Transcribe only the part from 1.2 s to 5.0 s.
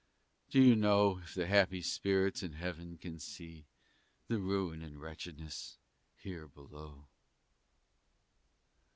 If the happy spirits in heaven can see The ruin and